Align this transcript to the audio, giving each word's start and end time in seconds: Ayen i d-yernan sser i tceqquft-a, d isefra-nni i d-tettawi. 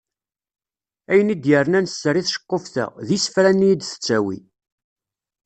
Ayen 1.11 1.33
i 1.33 1.35
d-yernan 1.37 1.87
sser 1.89 2.15
i 2.21 2.23
tceqquft-a, 2.23 2.85
d 3.07 3.09
isefra-nni 3.15 3.67
i 3.73 3.75
d-tettawi. 3.77 4.39